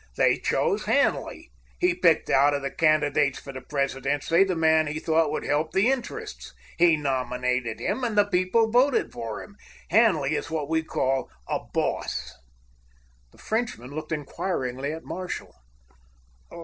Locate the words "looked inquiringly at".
13.93-15.03